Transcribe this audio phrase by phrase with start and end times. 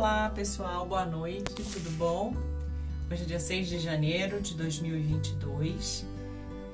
[0.00, 2.34] Olá pessoal, boa noite, tudo bom?
[3.12, 6.06] Hoje é dia 6 de janeiro de 2022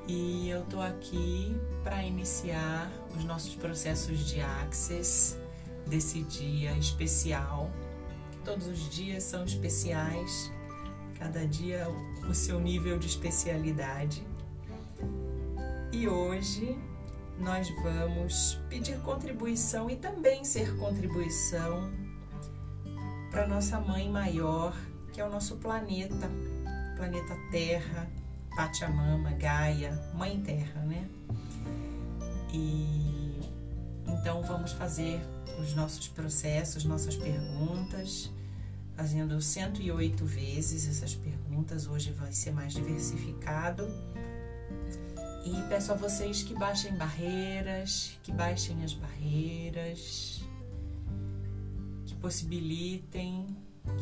[0.07, 1.53] e eu tô aqui
[1.83, 5.37] para iniciar os nossos processos de Access
[5.89, 7.69] desse dia especial.
[8.45, 10.53] Todos os dias são especiais,
[11.19, 11.85] cada dia
[12.31, 14.25] o seu nível de especialidade.
[15.91, 16.79] E hoje
[17.41, 21.91] nós vamos pedir contribuição e também ser contribuição
[23.37, 24.75] para nossa mãe maior,
[25.13, 26.27] que é o nosso planeta,
[26.97, 28.09] planeta Terra,
[28.57, 31.07] Pachamama, Gaia, Mãe Terra, né?
[32.51, 33.39] E
[34.07, 35.21] então vamos fazer
[35.61, 38.33] os nossos processos, nossas perguntas,
[38.97, 41.87] fazendo 108 vezes essas perguntas.
[41.87, 43.87] Hoje vai ser mais diversificado
[45.45, 50.41] e peço a vocês que baixem barreiras, que baixem as barreiras,
[52.27, 53.47] possibilitem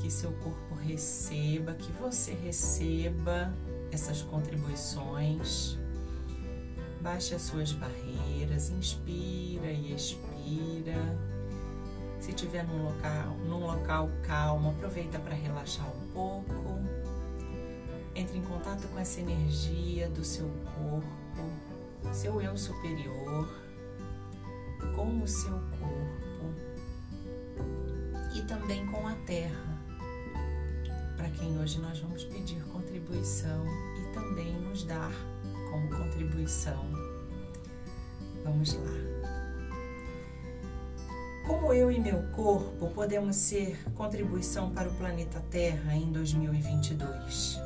[0.01, 3.53] que seu corpo receba, que você receba
[3.93, 5.79] essas contribuições.
[7.03, 11.19] Baixe as suas barreiras, inspira e expira.
[12.19, 16.79] Se estiver num local, num local calmo, aproveita para relaxar um pouco.
[18.15, 21.15] Entre em contato com essa energia do seu corpo
[22.11, 23.49] seu eu superior,
[24.97, 25.94] com o seu corpo
[28.47, 29.79] também com a terra,
[31.17, 33.65] para quem hoje nós vamos pedir contribuição
[33.99, 35.13] e também nos dar
[35.71, 36.85] como contribuição.
[38.45, 39.15] Vamos lá.
[41.47, 47.61] Como eu e meu corpo podemos ser contribuição para o planeta Terra em 2022?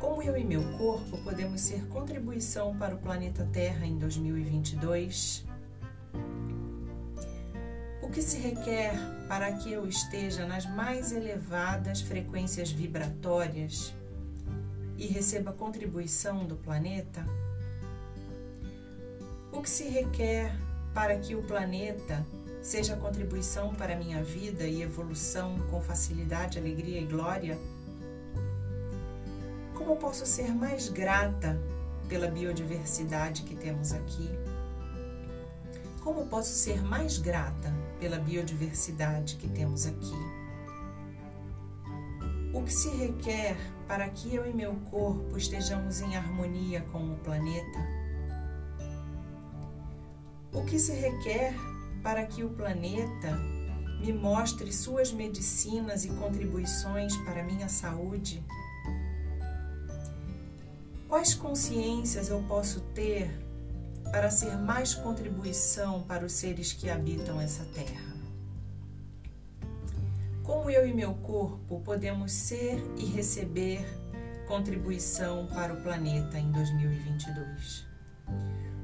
[0.00, 5.44] Como eu e meu corpo podemos ser contribuição para o planeta Terra em 2022?
[8.16, 8.94] Que se requer
[9.28, 13.92] para que eu esteja nas mais elevadas frequências vibratórias
[14.96, 17.22] e receba contribuição do planeta?
[19.52, 20.50] O que se requer
[20.94, 22.26] para que o planeta
[22.62, 27.58] seja contribuição para a minha vida e evolução com facilidade, alegria e glória?
[29.74, 31.60] Como posso ser mais grata
[32.08, 34.30] pela biodiversidade que temos aqui?
[36.02, 40.14] Como posso ser mais grata pela biodiversidade que temos aqui?
[42.52, 47.16] O que se requer para que eu e meu corpo estejamos em harmonia com o
[47.18, 47.78] planeta?
[50.52, 51.54] O que se requer
[52.02, 53.36] para que o planeta
[54.00, 58.42] me mostre suas medicinas e contribuições para minha saúde?
[61.08, 63.45] Quais consciências eu posso ter
[64.10, 68.16] para ser mais contribuição para os seres que habitam essa terra?
[70.42, 73.84] Como eu e meu corpo podemos ser e receber
[74.46, 77.84] contribuição para o planeta em 2022?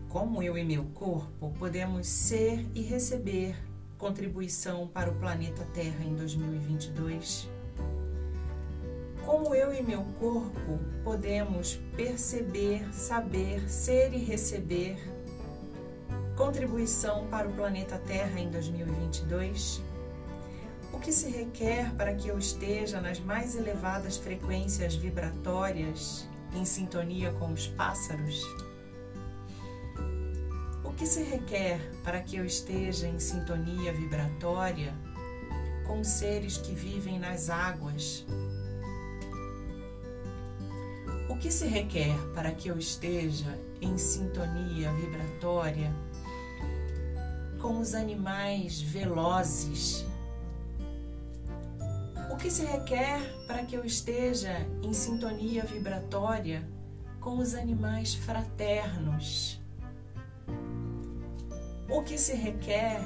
[0.09, 3.57] Como eu e meu corpo podemos ser e receber
[3.97, 7.49] contribuição para o planeta Terra em 2022?
[9.25, 14.97] como eu e meu corpo podemos perceber, saber, ser e receber
[16.37, 19.83] contribuição para o planeta Terra em 2022?
[20.93, 27.33] O que se requer para que eu esteja nas mais elevadas frequências vibratórias em sintonia
[27.33, 28.43] com os pássaros?
[30.85, 34.95] O que se requer para que eu esteja em sintonia vibratória
[35.87, 38.25] com seres que vivem nas águas,
[41.29, 45.93] o que se requer para que eu esteja em sintonia vibratória
[47.63, 50.05] com os animais velozes?
[52.29, 56.69] O que se requer para que eu esteja em sintonia vibratória
[57.21, 59.61] com os animais fraternos?
[61.89, 63.01] O que se requer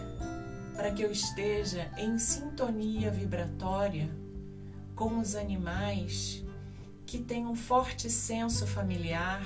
[0.75, 4.09] para que eu esteja em sintonia vibratória
[4.95, 6.43] com os animais
[7.05, 9.45] que tem um forte senso familiar.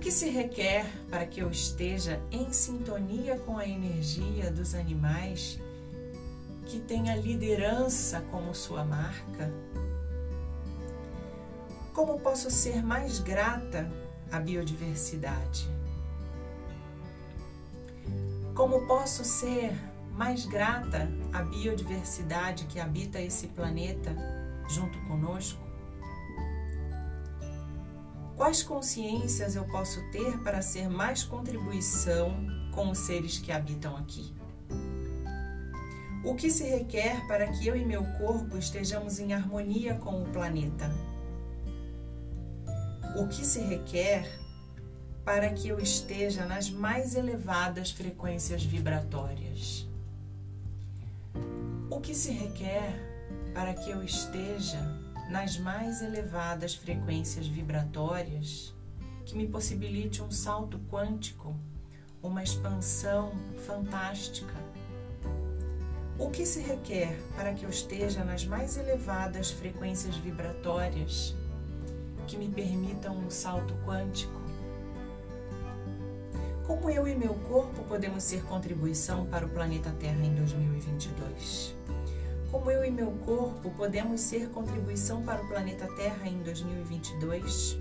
[0.00, 5.60] Que se requer para que eu esteja em sintonia com a energia dos animais
[6.64, 9.52] que tem a liderança como sua marca?
[11.92, 13.90] Como posso ser mais grata
[14.32, 15.68] à biodiversidade?
[18.54, 19.72] Como posso ser
[20.12, 24.16] mais grata à biodiversidade que habita esse planeta
[24.66, 25.69] junto conosco?
[28.40, 32.34] Quais consciências eu posso ter para ser mais contribuição
[32.72, 34.34] com os seres que habitam aqui?
[36.24, 40.24] O que se requer para que eu e meu corpo estejamos em harmonia com o
[40.24, 40.90] planeta?
[43.14, 44.40] O que se requer
[45.22, 49.86] para que eu esteja nas mais elevadas frequências vibratórias?
[51.90, 52.94] O que se requer
[53.52, 54.78] para que eu esteja
[55.30, 58.74] nas mais elevadas frequências vibratórias
[59.24, 61.54] que me possibilite um salto quântico,
[62.20, 63.32] uma expansão
[63.64, 64.52] fantástica?
[66.18, 71.34] O que se requer para que eu esteja nas mais elevadas frequências vibratórias
[72.26, 74.40] que me permitam um salto quântico?
[76.66, 81.79] Como eu e meu corpo podemos ser contribuição para o planeta Terra em 2022?
[82.50, 87.78] Como eu e meu corpo podemos ser contribuição para o planeta Terra em 2022?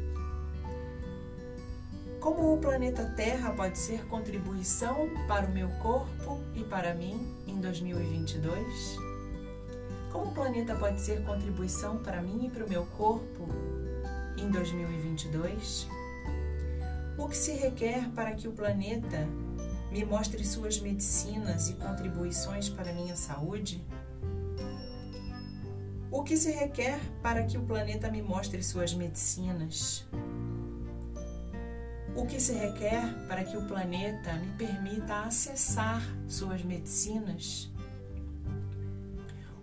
[2.20, 7.60] Como o planeta Terra pode ser contribuição para o meu corpo e para mim em
[7.60, 8.98] 2022?
[10.12, 13.48] Como o planeta pode ser contribuição para mim e para o meu corpo
[14.38, 15.88] em 2022?
[17.18, 19.28] O que se requer para que o planeta
[19.92, 23.84] me mostre suas medicinas e contribuições para a minha saúde?
[26.12, 30.08] O que se requer para que o planeta me mostre suas medicinas?
[32.20, 37.72] o que se requer para que o planeta me permita acessar suas medicinas?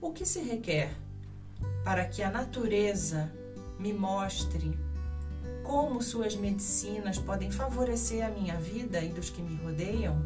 [0.00, 0.90] O que se requer
[1.84, 3.30] para que a natureza
[3.78, 4.72] me mostre
[5.62, 10.16] como suas medicinas podem favorecer a minha vida e dos que me rodeiam?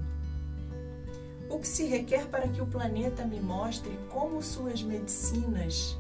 [1.49, 5.99] O que se requer para que o planeta me mostre como suas medicinas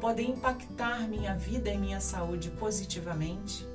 [0.00, 3.66] podem impactar minha vida e minha saúde positivamente?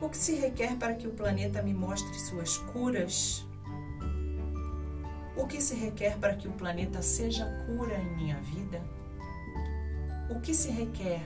[0.00, 3.46] O que se requer para que o planeta me mostre suas curas?
[5.36, 8.82] O que se requer para que o planeta seja cura em minha vida?
[10.28, 11.22] O que se requer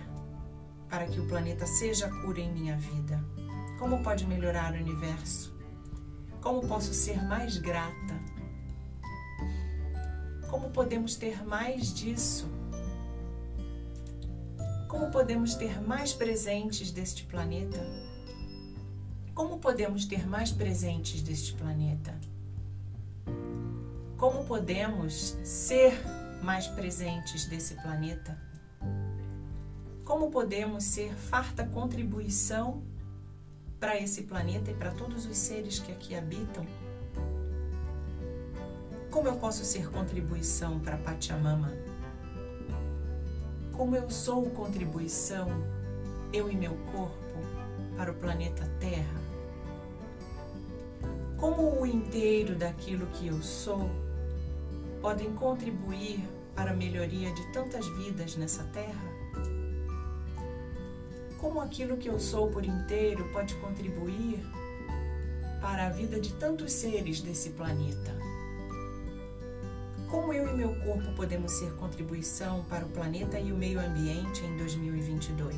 [0.89, 3.23] para que o planeta seja cura em minha vida?
[3.79, 5.55] Como pode melhorar o universo?
[6.41, 8.21] Como posso ser mais grata?
[10.51, 12.49] Como podemos ter mais disso?
[14.95, 17.85] Como podemos ter mais presentes deste planeta?
[19.35, 22.15] Como podemos ter mais presentes deste planeta?
[24.17, 26.01] Como podemos ser
[26.45, 28.39] mais presentes desse planeta?
[30.05, 32.81] Como podemos ser farta contribuição
[33.81, 36.65] para esse planeta e para todos os seres que aqui habitam?
[39.11, 41.84] Como eu posso ser contribuição para Pachamama?
[43.77, 45.49] Como eu sou contribuição,
[46.33, 47.15] eu e meu corpo,
[47.97, 49.25] para o planeta Terra?
[51.45, 53.91] como o inteiro daquilo que eu sou
[55.03, 59.13] podem contribuir para a melhoria de tantas vidas nessa terra?
[61.39, 64.43] Como aquilo que eu sou por inteiro pode contribuir
[65.61, 68.17] para a vida de tantos seres desse planeta?
[70.15, 74.45] Como eu e meu corpo podemos ser contribuição para o planeta e o meio ambiente
[74.45, 75.57] em 2022?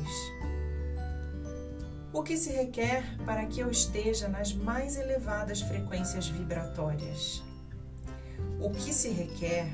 [2.11, 7.43] o que se requer para que eu esteja nas mais elevadas frequências vibratórias.
[8.59, 9.67] O que se requer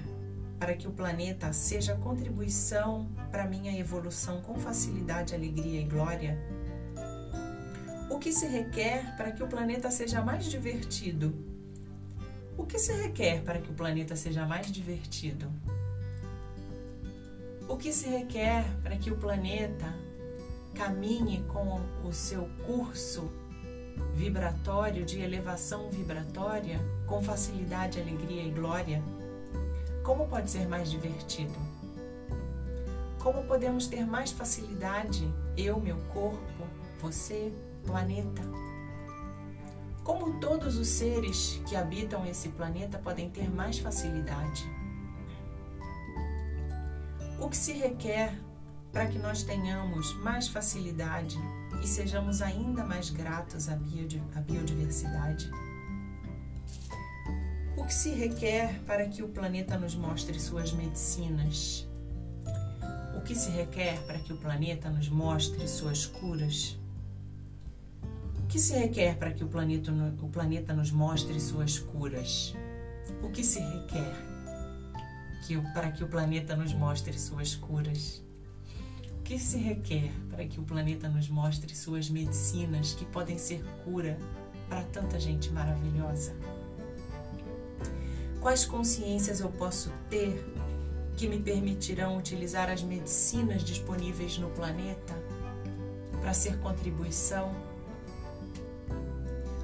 [0.60, 6.38] para que o planeta seja contribuição para minha evolução com facilidade, alegria e glória?
[8.10, 11.53] O que se requer para que o planeta seja mais divertido?
[12.58, 15.52] O que se requer para que o planeta seja mais divertido?
[17.68, 19.94] O que se requer para que o planeta
[20.76, 23.32] caminhe com o seu curso
[24.14, 29.04] vibratório de elevação vibratória com facilidade, alegria e glória,
[30.04, 31.54] como pode ser mais divertido?
[33.22, 36.68] Como podemos ter mais facilidade, eu, meu corpo,
[37.00, 37.54] você,
[37.86, 38.42] planeta?
[40.04, 44.70] Como todos os seres que habitam esse planeta podem ter mais facilidade?
[47.40, 48.38] O que se requer
[48.92, 51.38] para que nós tenhamos mais facilidade
[51.82, 55.50] e sejamos ainda mais gratos à biodiversidade?
[57.78, 61.88] O que se requer para que o planeta nos mostre suas medicinas?
[63.18, 66.78] O que se requer para que o planeta nos mostre suas curas?
[68.54, 69.92] Que se requer para que o planeta,
[70.22, 72.54] o planeta nos mostre suas curas?
[73.24, 74.14] O que se requer
[75.48, 78.24] que, para que o planeta nos mostre suas curas?
[79.18, 83.64] O que se requer para que o planeta nos mostre suas medicinas que podem ser
[83.84, 84.20] cura
[84.70, 86.36] para tanta gente maravilhosa?
[88.40, 90.46] Quais consciências eu posso ter
[91.18, 95.16] que me permitirão utilizar as medicinas disponíveis no planeta
[96.22, 97.73] para ser contribuição?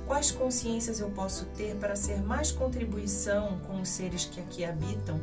[0.10, 5.22] Quais consciências eu posso ter para ser mais contribuição com os seres que aqui habitam?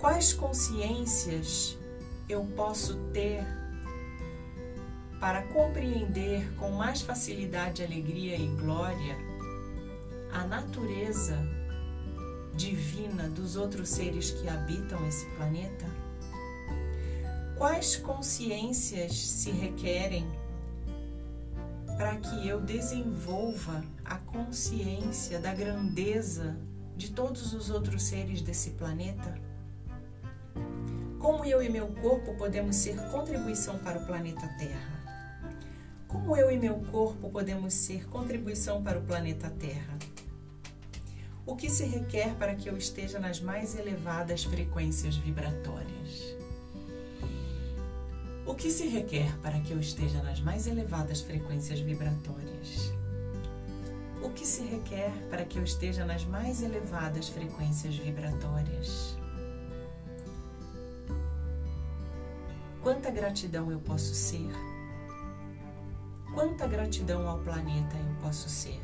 [0.00, 1.76] Quais consciências
[2.26, 3.44] eu posso ter
[5.20, 9.18] para compreender com mais facilidade, alegria e glória
[10.32, 11.36] a natureza
[12.54, 15.84] divina dos outros seres que habitam esse planeta?
[17.58, 20.26] Quais consciências se requerem
[21.96, 26.56] para que eu desenvolva a consciência da grandeza
[26.96, 29.34] de todos os outros seres desse planeta?
[31.18, 34.96] Como eu e meu corpo podemos ser contribuição para o planeta Terra?
[36.06, 39.96] Como eu e meu corpo podemos ser contribuição para o planeta Terra?
[41.46, 45.95] o que se requer para que eu esteja nas mais elevadas frequências vibratórias?
[48.46, 52.92] O que se requer para que eu esteja nas mais elevadas frequências vibratórias?
[54.22, 59.18] O que se requer para que eu esteja nas mais elevadas frequências vibratórias?
[62.80, 64.48] Quanta gratidão eu posso ser?
[66.32, 68.80] Quanta gratidão ao planeta eu posso ser?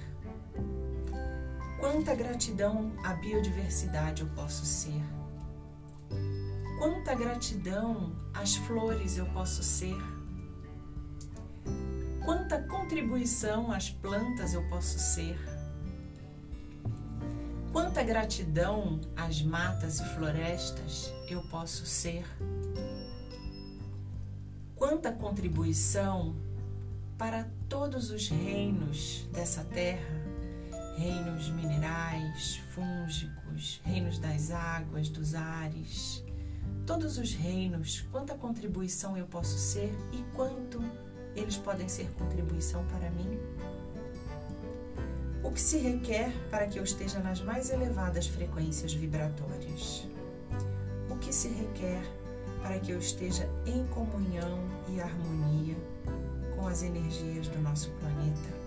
[1.78, 5.00] Quanta gratidão à biodiversidade eu posso ser.
[6.82, 9.96] Quanta gratidão às flores eu posso ser.
[12.24, 15.38] Quanta contribuição às plantas eu posso ser.
[17.72, 22.26] Quanta gratidão às matas e florestas eu posso ser.
[24.74, 26.34] Quanta contribuição
[27.16, 30.20] para todos os reinos dessa terra
[30.96, 36.22] reinos minerais, fúngicos, reinos das águas, dos ares,
[36.86, 40.82] todos os reinos, quanta contribuição eu posso ser e quanto
[41.34, 43.38] eles podem ser contribuição para mim?
[45.42, 50.06] O que se requer para que eu esteja nas mais elevadas frequências vibratórias?
[51.10, 52.02] O que se requer
[52.62, 54.58] para que eu esteja em comunhão
[54.88, 55.76] e harmonia
[56.54, 58.62] com as energias do nosso planeta?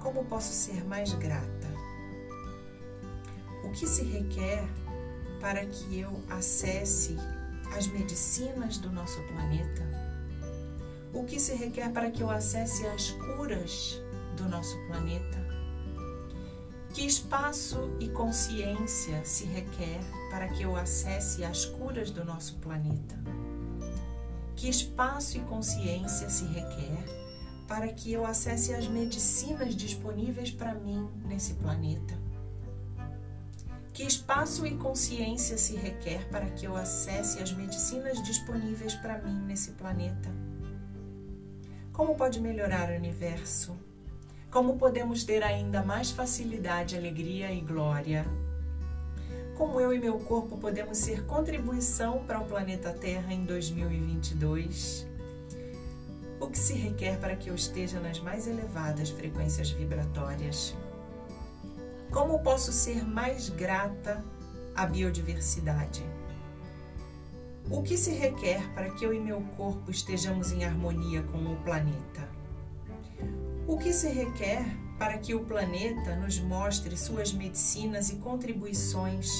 [0.00, 1.68] Como posso ser mais grata?
[3.64, 4.66] O que se requer
[5.40, 7.16] para que eu acesse
[7.76, 9.86] as medicinas do nosso planeta?
[11.12, 14.00] O que se requer para que eu acesse as curas
[14.36, 15.38] do nosso planeta?
[16.92, 23.16] Que espaço e consciência se requer para que eu acesse as curas do nosso planeta?
[24.56, 27.04] Que espaço e consciência se requer
[27.68, 32.27] para que eu acesse as medicinas disponíveis para mim nesse planeta.
[33.98, 39.34] Que espaço e consciência se requer para que eu acesse as medicinas disponíveis para mim
[39.44, 40.30] nesse planeta?
[41.92, 43.76] Como pode melhorar o universo?
[44.52, 48.24] Como podemos ter ainda mais facilidade, alegria e glória?
[49.56, 55.08] Como eu e meu corpo podemos ser contribuição para o planeta Terra em 2022?
[56.40, 60.72] o que se requer para que eu esteja nas mais elevadas frequências vibratórias?
[62.10, 64.24] Como posso ser mais grata
[64.74, 66.04] à biodiversidade?
[67.70, 71.56] O que se requer para que eu e meu corpo estejamos em harmonia com o
[71.62, 72.28] planeta?
[73.66, 74.64] O que se requer
[74.98, 79.30] para que o planeta nos mostre suas medicinas e contribuições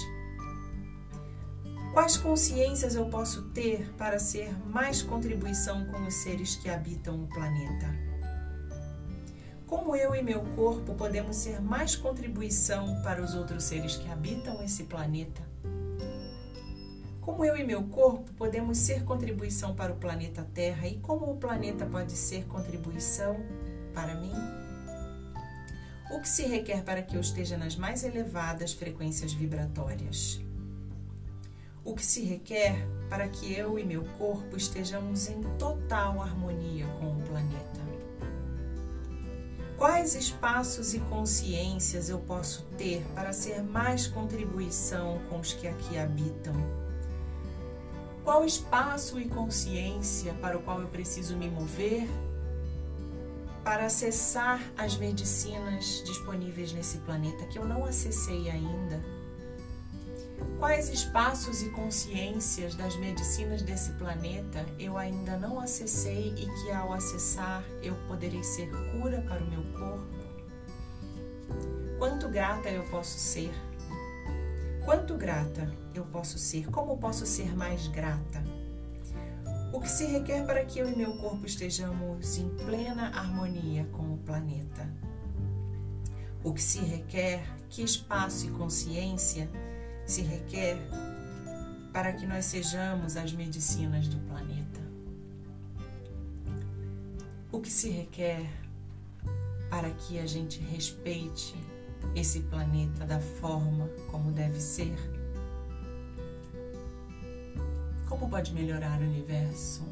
[1.98, 7.26] Quais consciências eu posso ter para ser mais contribuição com os seres que habitam o
[7.26, 8.07] planeta?
[9.68, 14.62] Como eu e meu corpo podemos ser mais contribuição para os outros seres que habitam
[14.64, 15.42] esse planeta?
[17.20, 21.36] Como eu e meu corpo podemos ser contribuição para o planeta Terra e como o
[21.36, 23.36] planeta pode ser contribuição
[23.92, 24.32] para mim?
[26.10, 30.40] O que se requer para que eu esteja nas mais elevadas frequências vibratórias?
[31.88, 37.16] o que se requer para que eu e meu corpo estejamos em total harmonia com
[37.16, 37.87] o planeta.
[39.78, 45.96] Quais espaços e consciências eu posso ter para ser mais contribuição com os que aqui
[45.96, 46.52] habitam?
[48.24, 52.08] Qual espaço e consciência para o qual eu preciso me mover
[53.62, 59.00] para acessar as medicinas disponíveis nesse planeta que eu não acessei ainda?
[60.58, 66.92] Quais espaços e consciências das medicinas desse planeta eu ainda não acessei e que ao
[66.92, 70.18] acessar eu poderei ser cura para o meu corpo?
[71.98, 73.52] Quanto grata eu posso ser?
[74.84, 76.68] Quanto grata eu posso ser?
[76.70, 78.42] Como posso ser mais grata?
[79.72, 84.14] O que se requer para que eu e meu corpo estejamos em plena harmonia com
[84.14, 84.88] o planeta?
[86.42, 89.50] O que se requer, que espaço e consciência
[90.08, 90.78] se requer
[91.92, 94.80] para que nós sejamos as medicinas do planeta?
[97.52, 98.50] O que se requer
[99.68, 101.54] para que a gente respeite
[102.14, 104.96] esse planeta da forma como deve ser?
[108.08, 109.82] Como pode melhorar o universo?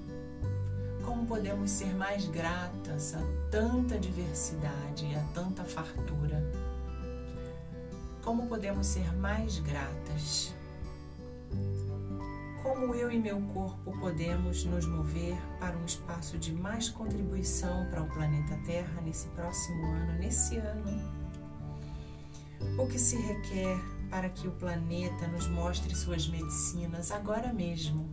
[1.04, 3.20] Como podemos ser mais gratas a
[3.50, 6.42] tanta diversidade e a tanta fartura?
[8.26, 9.60] Como podemos ser mais
[12.62, 18.02] Como eu e meu corpo podemos nos mover para um espaço de mais contribuição para
[18.02, 21.16] o planeta Terra nesse próximo ano, nesse ano?
[22.78, 23.78] O que se requer
[24.10, 28.10] para que o planeta nos mostre suas medicinas agora mesmo?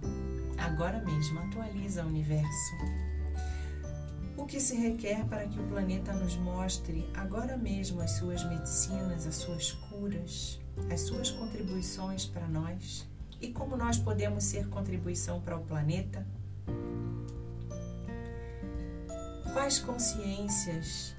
[0.58, 2.76] Agora mesmo, atualiza o universo.
[4.38, 9.26] O que se requer para que o planeta nos mostre agora mesmo as suas medicinas,
[9.28, 10.60] as suas curas,
[10.92, 13.08] as suas contribuições para nós?
[13.42, 16.26] E como nós podemos ser contribuição para o planeta?
[19.54, 21.14] Quais consciências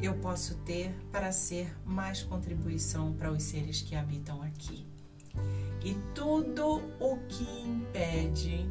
[0.00, 4.86] eu posso ter para ser mais contribuição para os seres que habitam aqui.
[5.82, 8.66] E tudo o que impede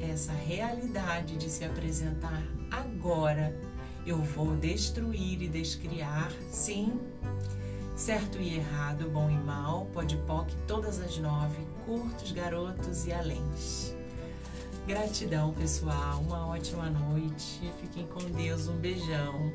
[0.00, 3.54] essa realidade de se apresentar agora,
[4.06, 6.98] eu vou destruir e descriar, sim.
[7.98, 13.92] Certo e errado, bom e mal, pode poc, todas as nove, curtos, garotos e aléns.
[14.86, 16.20] Gratidão, pessoal.
[16.20, 17.60] Uma ótima noite.
[17.80, 18.68] Fiquem com Deus.
[18.68, 19.52] Um beijão.